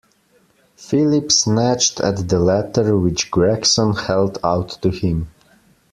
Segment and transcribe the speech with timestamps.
[0.77, 5.27] Philip snatched at the letter which Gregson held out to him.